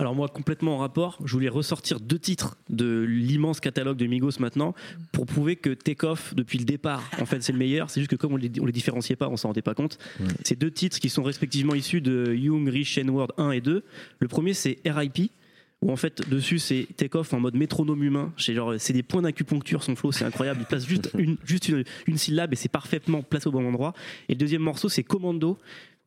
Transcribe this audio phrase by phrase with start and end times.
[0.00, 4.38] Alors moi, complètement en rapport, je voulais ressortir deux titres de l'immense catalogue de Migos
[4.38, 4.74] maintenant
[5.10, 7.90] pour prouver que Takeoff, depuis le départ, en fait, c'est le meilleur.
[7.90, 9.98] C'est juste que comme on les, on les différenciait pas, on s'en rendait pas compte.
[10.44, 13.82] C'est deux titres qui sont respectivement issus de Young, Rich, N-Word 1 et 2.
[14.20, 15.32] Le premier, c'est RIP.
[15.80, 19.22] Où en fait dessus c'est take-off en mode métronome humain, c'est genre c'est des points
[19.22, 22.68] d'acupuncture son flow, c'est incroyable, il place juste une juste une, une syllabe et c'est
[22.68, 23.94] parfaitement placé au bon endroit.
[24.28, 25.56] Et le deuxième morceau c'est Commando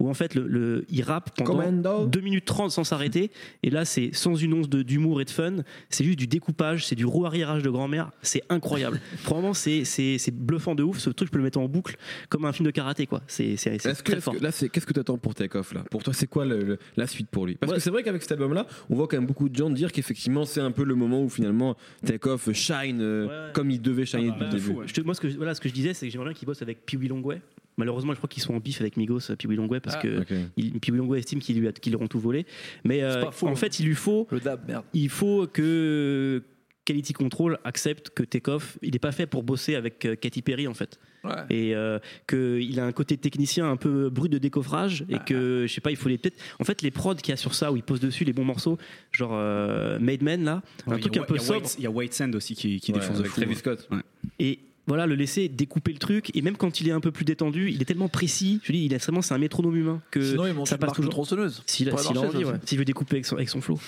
[0.01, 2.05] où en fait le, le- il rappe pendant Commando.
[2.07, 3.31] 2 minutes 30 sans s'arrêter
[3.63, 5.57] et là c'est sans une once d'humour et de fun
[5.89, 10.31] c'est juste du découpage c'est du rouarriérage de grand-mère c'est incroyable vraiment c'est c'est c'est
[10.35, 11.97] bluffant de ouf ce truc je peux le mettre en boucle
[12.29, 14.43] comme un film de karaté quoi c'est c'est c'est Est-ce que, très est-ce fort que-
[14.43, 15.83] là, c'est qu'est-ce que tu attends pour Takeoff là?
[15.91, 17.55] Pour toi, c'est quoi le- le- la suite pour lui?
[17.55, 17.77] Parce Ouais.
[17.77, 20.45] que c'est vrai qu'avec cet album-là, on voit quand même beaucoup de gens dire qu'effectivement,
[20.45, 21.75] c'est un peu le moment où finalement
[22.05, 23.53] Takeoff shine euh, Ouais.
[23.53, 24.73] comme il devait shiner Ah bah, depuis le de début.
[24.73, 24.87] fou, ouais.
[24.87, 26.45] Je te- moi, ce que, voilà, ce que je disais, c'est que j'aimerais bien qu'ils
[26.47, 27.41] bossent avec Pee-Wee Longway.
[27.81, 30.33] Malheureusement, je crois qu'ils sont en bif avec Migos, Pee-Wee Longway, parce Ah, que Ok.
[30.55, 32.45] il, Pee-Wee Longway estime qu'ils lui, a- qu'ils leur ont tout volé.
[32.83, 33.55] Mais euh, faux, en hein.
[33.55, 34.85] fait, il lui faut, Le dab, merde.
[34.93, 36.43] il faut que
[36.85, 40.67] Quality Control accepte que Takeoff, il n'est pas fait pour bosser avec euh, Katy Perry,
[40.67, 40.99] en fait.
[41.23, 41.31] Ouais.
[41.51, 45.71] Et euh, qu'il a un côté technicien un peu brut de décoffrage, et que, je
[45.73, 46.37] sais pas, il faut les peut-être.
[46.59, 48.43] En fait, les prods qu'il y a sur ça, où il pose dessus les bons
[48.45, 48.79] morceaux,
[49.11, 51.69] genre euh, Made Men, là, un truc a- un peu il y a sobre.
[51.77, 53.41] Il y a White Sand aussi qui, qui Ouais, défonce de avec fou.
[53.41, 53.87] Travis Scott.
[53.91, 53.99] Ouais.
[54.39, 54.59] et
[54.91, 57.69] voilà le laisser découper le truc et même quand il est un peu plus détendu
[57.71, 60.65] il est tellement précis je dis il est vraiment c'est un métronome humain que Sinon,
[60.65, 61.63] ça passe toujours tronçonneuse.
[61.65, 62.57] s'il a, pourrait s'il a marcher, envie ça ouais.
[62.57, 62.67] aussi.
[62.67, 63.79] s'il veut découper avec son, avec son flow